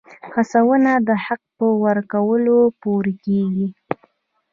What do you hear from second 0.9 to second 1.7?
د حق په